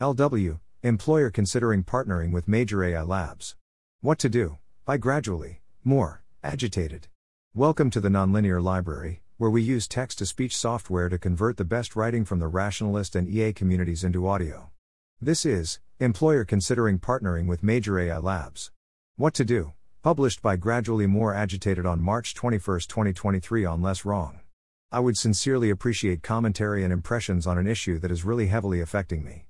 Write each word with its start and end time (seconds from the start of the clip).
LW, 0.00 0.58
employer 0.82 1.30
considering 1.30 1.84
partnering 1.84 2.32
with 2.32 2.48
major 2.48 2.82
AI 2.82 3.02
labs. 3.02 3.54
What 4.00 4.18
to 4.18 4.28
do? 4.28 4.58
By 4.84 4.96
gradually, 4.96 5.60
more, 5.84 6.24
agitated. 6.42 7.06
Welcome 7.54 7.90
to 7.90 8.00
the 8.00 8.08
Nonlinear 8.08 8.60
Library, 8.60 9.22
where 9.36 9.50
we 9.50 9.62
use 9.62 9.86
text 9.86 10.18
to 10.18 10.26
speech 10.26 10.56
software 10.56 11.08
to 11.08 11.16
convert 11.16 11.58
the 11.58 11.64
best 11.64 11.94
writing 11.94 12.24
from 12.24 12.40
the 12.40 12.48
rationalist 12.48 13.14
and 13.14 13.28
EA 13.28 13.52
communities 13.52 14.02
into 14.02 14.26
audio. 14.26 14.72
This 15.20 15.46
is 15.46 15.78
Employer 16.00 16.44
Considering 16.44 16.98
Partnering 16.98 17.46
with 17.46 17.62
Major 17.62 17.96
AI 17.96 18.18
Labs. 18.18 18.72
What 19.14 19.32
to 19.34 19.44
do? 19.44 19.74
Published 20.02 20.42
by 20.42 20.56
Gradually 20.56 21.06
More 21.06 21.32
Agitated 21.32 21.86
on 21.86 22.02
March 22.02 22.34
21, 22.34 22.80
2023 22.80 23.64
on 23.64 23.80
Less 23.80 24.04
Wrong. 24.04 24.40
I 24.90 24.98
would 24.98 25.16
sincerely 25.16 25.70
appreciate 25.70 26.24
commentary 26.24 26.82
and 26.82 26.92
impressions 26.92 27.46
on 27.46 27.58
an 27.58 27.68
issue 27.68 28.00
that 28.00 28.10
is 28.10 28.24
really 28.24 28.48
heavily 28.48 28.80
affecting 28.80 29.22
me. 29.22 29.46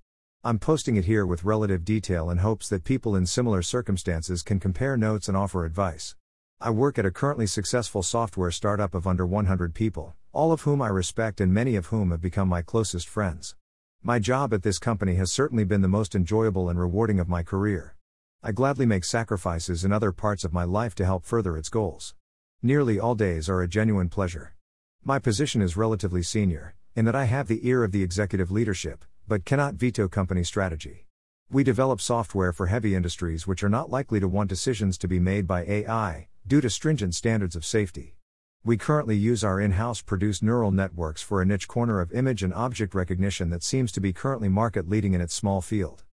I'm 0.46 0.58
posting 0.58 0.96
it 0.96 1.06
here 1.06 1.24
with 1.24 1.44
relative 1.44 1.86
detail 1.86 2.28
in 2.28 2.36
hopes 2.36 2.68
that 2.68 2.84
people 2.84 3.16
in 3.16 3.24
similar 3.24 3.62
circumstances 3.62 4.42
can 4.42 4.60
compare 4.60 4.94
notes 4.94 5.26
and 5.26 5.34
offer 5.34 5.64
advice. 5.64 6.16
I 6.60 6.68
work 6.68 6.98
at 6.98 7.06
a 7.06 7.10
currently 7.10 7.46
successful 7.46 8.02
software 8.02 8.50
startup 8.50 8.94
of 8.94 9.06
under 9.06 9.24
100 9.24 9.72
people, 9.74 10.14
all 10.34 10.52
of 10.52 10.60
whom 10.60 10.82
I 10.82 10.88
respect 10.88 11.40
and 11.40 11.54
many 11.54 11.76
of 11.76 11.86
whom 11.86 12.10
have 12.10 12.20
become 12.20 12.46
my 12.46 12.60
closest 12.60 13.08
friends. 13.08 13.56
My 14.02 14.18
job 14.18 14.52
at 14.52 14.62
this 14.62 14.78
company 14.78 15.14
has 15.14 15.32
certainly 15.32 15.64
been 15.64 15.80
the 15.80 15.88
most 15.88 16.14
enjoyable 16.14 16.68
and 16.68 16.78
rewarding 16.78 17.18
of 17.18 17.26
my 17.26 17.42
career. 17.42 17.96
I 18.42 18.52
gladly 18.52 18.84
make 18.84 19.06
sacrifices 19.06 19.82
in 19.82 19.92
other 19.92 20.12
parts 20.12 20.44
of 20.44 20.52
my 20.52 20.64
life 20.64 20.94
to 20.96 21.06
help 21.06 21.24
further 21.24 21.56
its 21.56 21.70
goals. 21.70 22.14
Nearly 22.62 23.00
all 23.00 23.14
days 23.14 23.48
are 23.48 23.62
a 23.62 23.66
genuine 23.66 24.10
pleasure. 24.10 24.54
My 25.02 25.18
position 25.18 25.62
is 25.62 25.74
relatively 25.74 26.22
senior, 26.22 26.74
in 26.94 27.06
that 27.06 27.16
I 27.16 27.24
have 27.24 27.48
the 27.48 27.66
ear 27.66 27.82
of 27.82 27.92
the 27.92 28.02
executive 28.02 28.50
leadership, 28.50 29.06
but 29.26 29.44
cannot 29.44 29.74
veto 29.74 30.08
company 30.08 30.44
strategy. 30.44 31.06
We 31.50 31.64
develop 31.64 32.00
software 32.00 32.52
for 32.52 32.66
heavy 32.66 32.94
industries 32.94 33.46
which 33.46 33.62
are 33.62 33.68
not 33.68 33.90
likely 33.90 34.20
to 34.20 34.28
want 34.28 34.48
decisions 34.48 34.98
to 34.98 35.08
be 35.08 35.18
made 35.18 35.46
by 35.46 35.64
AI, 35.64 36.28
due 36.46 36.60
to 36.60 36.68
stringent 36.68 37.14
standards 37.14 37.56
of 37.56 37.64
safety. 37.64 38.16
We 38.64 38.76
currently 38.76 39.16
use 39.16 39.44
our 39.44 39.60
in 39.60 39.72
house 39.72 40.02
produced 40.02 40.42
neural 40.42 40.70
networks 40.70 41.22
for 41.22 41.40
a 41.40 41.44
niche 41.44 41.68
corner 41.68 42.00
of 42.00 42.12
image 42.12 42.42
and 42.42 42.52
object 42.54 42.94
recognition 42.94 43.50
that 43.50 43.62
seems 43.62 43.92
to 43.92 44.00
be 44.00 44.12
currently 44.12 44.48
market 44.48 44.88
leading 44.88 45.12
in 45.12 45.20
its 45.20 45.34
small 45.34 45.60
field. 45.60 46.04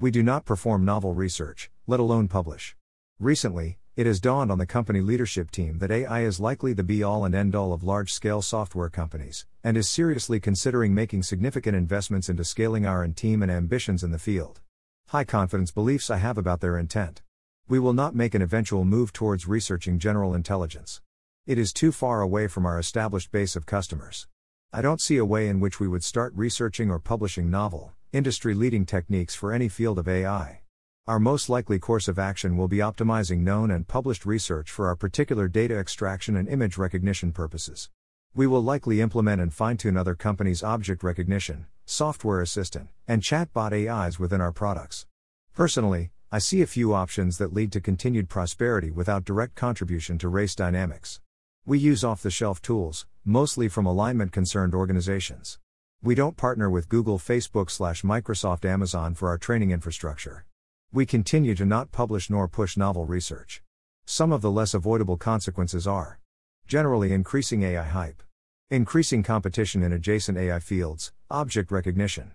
We 0.00 0.10
do 0.10 0.22
not 0.22 0.44
perform 0.44 0.84
novel 0.84 1.12
research, 1.12 1.70
let 1.86 2.00
alone 2.00 2.28
publish. 2.28 2.76
Recently, 3.18 3.78
it 3.98 4.06
has 4.06 4.20
dawned 4.20 4.52
on 4.52 4.58
the 4.58 4.64
company 4.64 5.00
leadership 5.00 5.50
team 5.50 5.78
that 5.78 5.90
AI 5.90 6.20
is 6.20 6.38
likely 6.38 6.72
the 6.72 6.84
be 6.84 7.02
all 7.02 7.24
and 7.24 7.34
end 7.34 7.56
all 7.56 7.72
of 7.72 7.82
large 7.82 8.12
scale 8.12 8.40
software 8.40 8.88
companies, 8.88 9.44
and 9.64 9.76
is 9.76 9.88
seriously 9.88 10.38
considering 10.38 10.94
making 10.94 11.20
significant 11.20 11.76
investments 11.76 12.28
into 12.28 12.44
scaling 12.44 12.86
our 12.86 13.04
team 13.08 13.42
and 13.42 13.50
ambitions 13.50 14.04
in 14.04 14.12
the 14.12 14.18
field. 14.20 14.60
High 15.08 15.24
confidence 15.24 15.72
beliefs 15.72 16.10
I 16.10 16.18
have 16.18 16.38
about 16.38 16.60
their 16.60 16.78
intent. 16.78 17.22
We 17.68 17.80
will 17.80 17.92
not 17.92 18.14
make 18.14 18.36
an 18.36 18.40
eventual 18.40 18.84
move 18.84 19.12
towards 19.12 19.48
researching 19.48 19.98
general 19.98 20.32
intelligence. 20.32 21.00
It 21.44 21.58
is 21.58 21.72
too 21.72 21.90
far 21.90 22.20
away 22.20 22.46
from 22.46 22.66
our 22.66 22.78
established 22.78 23.32
base 23.32 23.56
of 23.56 23.66
customers. 23.66 24.28
I 24.72 24.80
don't 24.80 25.00
see 25.00 25.16
a 25.16 25.24
way 25.24 25.48
in 25.48 25.58
which 25.58 25.80
we 25.80 25.88
would 25.88 26.04
start 26.04 26.32
researching 26.36 26.88
or 26.88 27.00
publishing 27.00 27.50
novel, 27.50 27.94
industry 28.12 28.54
leading 28.54 28.86
techniques 28.86 29.34
for 29.34 29.52
any 29.52 29.68
field 29.68 29.98
of 29.98 30.06
AI. 30.06 30.60
Our 31.08 31.18
most 31.18 31.48
likely 31.48 31.78
course 31.78 32.06
of 32.06 32.18
action 32.18 32.58
will 32.58 32.68
be 32.68 32.84
optimizing 32.84 33.38
known 33.38 33.70
and 33.70 33.88
published 33.88 34.26
research 34.26 34.70
for 34.70 34.88
our 34.88 34.94
particular 34.94 35.48
data 35.48 35.78
extraction 35.78 36.36
and 36.36 36.46
image 36.46 36.76
recognition 36.76 37.32
purposes. 37.32 37.88
We 38.34 38.46
will 38.46 38.62
likely 38.62 39.00
implement 39.00 39.40
and 39.40 39.50
fine 39.50 39.78
tune 39.78 39.96
other 39.96 40.14
companies' 40.14 40.62
object 40.62 41.02
recognition, 41.02 41.64
software 41.86 42.42
assistant, 42.42 42.90
and 43.06 43.22
chatbot 43.22 43.72
AIs 43.72 44.18
within 44.18 44.42
our 44.42 44.52
products. 44.52 45.06
Personally, 45.54 46.10
I 46.30 46.40
see 46.40 46.60
a 46.60 46.66
few 46.66 46.92
options 46.92 47.38
that 47.38 47.54
lead 47.54 47.72
to 47.72 47.80
continued 47.80 48.28
prosperity 48.28 48.90
without 48.90 49.24
direct 49.24 49.54
contribution 49.54 50.18
to 50.18 50.28
race 50.28 50.54
dynamics. 50.54 51.22
We 51.64 51.78
use 51.78 52.04
off 52.04 52.22
the 52.22 52.30
shelf 52.30 52.60
tools, 52.60 53.06
mostly 53.24 53.70
from 53.70 53.86
alignment 53.86 54.32
concerned 54.32 54.74
organizations. 54.74 55.58
We 56.02 56.14
don't 56.14 56.36
partner 56.36 56.68
with 56.68 56.90
Google, 56.90 57.18
Facebook, 57.18 57.68
Microsoft, 58.02 58.66
Amazon 58.66 59.14
for 59.14 59.30
our 59.30 59.38
training 59.38 59.70
infrastructure. 59.70 60.44
We 60.90 61.04
continue 61.04 61.54
to 61.56 61.66
not 61.66 61.92
publish 61.92 62.30
nor 62.30 62.48
push 62.48 62.74
novel 62.74 63.04
research. 63.04 63.62
Some 64.06 64.32
of 64.32 64.40
the 64.40 64.50
less 64.50 64.72
avoidable 64.72 65.18
consequences 65.18 65.86
are 65.86 66.18
generally 66.66 67.12
increasing 67.12 67.62
AI 67.62 67.82
hype, 67.82 68.22
increasing 68.70 69.22
competition 69.22 69.82
in 69.82 69.92
adjacent 69.92 70.38
AI 70.38 70.60
fields, 70.60 71.12
object 71.30 71.70
recognition. 71.70 72.32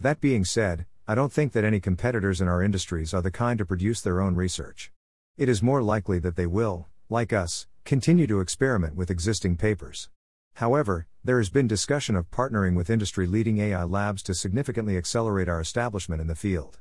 That 0.00 0.20
being 0.20 0.44
said, 0.44 0.86
I 1.06 1.14
don't 1.14 1.32
think 1.32 1.52
that 1.52 1.62
any 1.62 1.78
competitors 1.78 2.40
in 2.40 2.48
our 2.48 2.60
industries 2.60 3.14
are 3.14 3.22
the 3.22 3.30
kind 3.30 3.56
to 3.58 3.64
produce 3.64 4.00
their 4.00 4.20
own 4.20 4.34
research. 4.34 4.90
It 5.36 5.48
is 5.48 5.62
more 5.62 5.80
likely 5.80 6.18
that 6.18 6.34
they 6.34 6.46
will, 6.46 6.88
like 7.08 7.32
us, 7.32 7.68
continue 7.84 8.26
to 8.26 8.40
experiment 8.40 8.96
with 8.96 9.12
existing 9.12 9.58
papers. 9.58 10.10
However, 10.54 11.06
there 11.22 11.38
has 11.38 11.50
been 11.50 11.68
discussion 11.68 12.16
of 12.16 12.32
partnering 12.32 12.74
with 12.74 12.90
industry 12.90 13.28
leading 13.28 13.58
AI 13.58 13.84
labs 13.84 14.24
to 14.24 14.34
significantly 14.34 14.96
accelerate 14.96 15.48
our 15.48 15.60
establishment 15.60 16.20
in 16.20 16.26
the 16.26 16.34
field. 16.34 16.80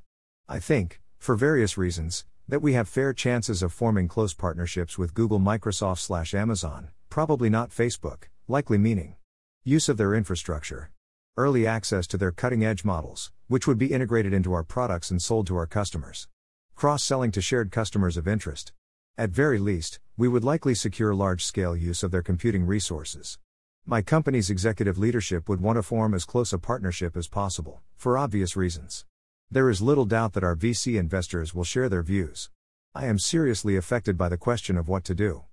I 0.49 0.59
think, 0.59 1.00
for 1.21 1.35
various 1.35 1.77
reasons, 1.77 2.25
that 2.47 2.63
we 2.63 2.73
have 2.73 2.89
fair 2.89 3.13
chances 3.13 3.61
of 3.61 3.71
forming 3.71 4.07
close 4.07 4.33
partnerships 4.33 4.97
with 4.97 5.13
Google, 5.13 5.39
Microsoft, 5.39 5.99
slash 5.99 6.33
Amazon, 6.33 6.89
probably 7.11 7.47
not 7.47 7.69
Facebook, 7.69 8.23
likely 8.47 8.79
meaning 8.79 9.15
use 9.63 9.87
of 9.87 9.97
their 9.97 10.15
infrastructure, 10.15 10.89
early 11.37 11.67
access 11.67 12.07
to 12.07 12.17
their 12.17 12.31
cutting 12.31 12.65
edge 12.65 12.83
models, 12.83 13.31
which 13.47 13.67
would 13.67 13.77
be 13.77 13.93
integrated 13.93 14.33
into 14.33 14.51
our 14.51 14.63
products 14.63 15.11
and 15.11 15.21
sold 15.21 15.45
to 15.45 15.55
our 15.55 15.67
customers, 15.67 16.27
cross 16.73 17.03
selling 17.03 17.29
to 17.29 17.39
shared 17.39 17.71
customers 17.71 18.17
of 18.17 18.27
interest. 18.27 18.73
At 19.15 19.29
very 19.29 19.59
least, 19.59 19.99
we 20.17 20.27
would 20.27 20.43
likely 20.43 20.73
secure 20.73 21.13
large 21.13 21.45
scale 21.45 21.77
use 21.77 22.01
of 22.01 22.09
their 22.09 22.23
computing 22.23 22.65
resources. 22.65 23.37
My 23.85 24.01
company's 24.01 24.49
executive 24.49 24.97
leadership 24.97 25.47
would 25.47 25.61
want 25.61 25.75
to 25.75 25.83
form 25.83 26.15
as 26.15 26.25
close 26.25 26.51
a 26.51 26.57
partnership 26.57 27.15
as 27.15 27.27
possible, 27.27 27.83
for 27.95 28.17
obvious 28.17 28.55
reasons. 28.55 29.05
There 29.53 29.69
is 29.69 29.81
little 29.81 30.05
doubt 30.05 30.31
that 30.31 30.45
our 30.45 30.55
VC 30.55 30.97
investors 30.97 31.53
will 31.53 31.65
share 31.65 31.89
their 31.89 32.03
views. 32.03 32.49
I 32.95 33.07
am 33.07 33.19
seriously 33.19 33.75
affected 33.75 34.17
by 34.17 34.29
the 34.29 34.37
question 34.37 34.77
of 34.77 34.87
what 34.87 35.03
to 35.03 35.13
do. 35.13 35.43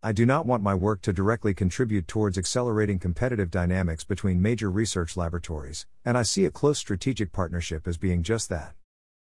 I 0.00 0.12
do 0.12 0.24
not 0.24 0.46
want 0.46 0.62
my 0.62 0.76
work 0.76 1.02
to 1.02 1.12
directly 1.12 1.54
contribute 1.54 2.06
towards 2.06 2.38
accelerating 2.38 3.00
competitive 3.00 3.50
dynamics 3.50 4.04
between 4.04 4.40
major 4.40 4.70
research 4.70 5.16
laboratories, 5.16 5.86
and 6.04 6.16
I 6.16 6.22
see 6.22 6.44
a 6.44 6.52
close 6.52 6.78
strategic 6.78 7.32
partnership 7.32 7.88
as 7.88 7.96
being 7.96 8.22
just 8.22 8.48
that. 8.50 8.74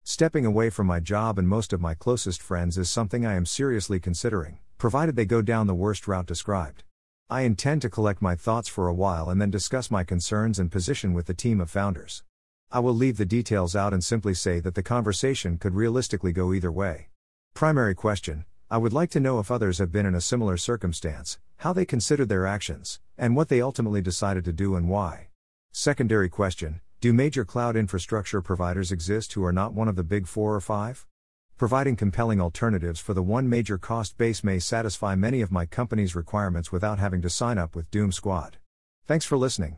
Stepping 0.04 0.46
away 0.46 0.70
from 0.70 0.86
my 0.86 1.00
job 1.00 1.40
and 1.40 1.48
most 1.48 1.74
of 1.74 1.82
my 1.82 1.96
closest 1.96 2.40
friends 2.40 2.78
is 2.78 2.92
something 2.92 3.26
I 3.26 3.34
am 3.34 3.48
seriously 3.48 4.00
considering, 4.00 4.60
provided 4.78 5.16
they 5.16 5.26
go 5.26 5.42
down 5.42 5.66
the 5.66 5.74
worst 5.74 6.08
route 6.08 6.28
described. 6.28 6.84
I 7.28 7.42
intend 7.42 7.82
to 7.82 7.90
collect 7.90 8.22
my 8.22 8.36
thoughts 8.36 8.70
for 8.70 8.88
a 8.88 8.94
while 8.94 9.32
and 9.32 9.42
then 9.42 9.50
discuss 9.50 9.90
my 9.90 10.04
concerns 10.04 10.60
and 10.60 10.72
position 10.72 11.14
with 11.14 11.26
the 11.26 11.34
team 11.34 11.60
of 11.60 11.72
founders. 11.72 12.22
I 12.70 12.80
will 12.80 12.94
leave 12.94 13.16
the 13.16 13.26
details 13.26 13.78
out 13.78 13.94
and 13.94 14.04
simply 14.04 14.34
say 14.34 14.60
that 14.60 14.76
the 14.76 14.84
conversation 14.84 15.58
could 15.58 15.74
realistically 15.74 16.34
go 16.34 16.54
either 16.54 16.72
way. 16.72 17.08
Primary 17.54 17.96
question 17.96 18.44
I 18.70 18.78
would 18.78 18.92
like 18.92 19.10
to 19.12 19.22
know 19.22 19.40
if 19.40 19.50
others 19.50 19.78
have 19.78 19.94
been 19.94 20.06
in 20.06 20.14
a 20.14 20.20
similar 20.20 20.58
circumstance, 20.58 21.40
how 21.58 21.72
they 21.72 21.86
considered 21.86 22.28
their 22.28 22.46
actions, 22.46 23.00
and 23.18 23.38
what 23.38 23.48
they 23.48 23.62
ultimately 23.62 24.02
decided 24.02 24.44
to 24.44 24.52
do 24.52 24.76
and 24.76 24.90
why. 24.90 25.30
Secondary 25.72 26.28
question 26.28 26.82
Do 27.00 27.14
major 27.14 27.46
cloud 27.46 27.78
infrastructure 27.78 28.42
providers 28.42 28.92
exist 28.92 29.32
who 29.32 29.46
are 29.46 29.54
not 29.54 29.74
one 29.74 29.88
of 29.88 29.96
the 29.96 30.04
big 30.04 30.28
four 30.28 30.54
or 30.54 30.60
five? 30.60 31.08
Providing 31.58 31.96
compelling 31.96 32.42
alternatives 32.42 33.00
for 33.00 33.14
the 33.14 33.24
one 33.24 33.48
major 33.48 33.78
cost 33.78 34.18
base 34.18 34.44
may 34.44 34.60
satisfy 34.60 35.16
many 35.16 35.40
of 35.40 35.54
my 35.54 35.66
company's 35.66 36.16
requirements 36.18 36.70
without 36.70 37.00
having 37.00 37.22
to 37.22 37.30
sign 37.30 37.58
up 37.58 37.78
with 37.78 37.90
Doom 37.92 38.12
Squad. 38.12 38.58
Thanks 39.06 39.26
for 39.26 39.38
listening. 39.38 39.78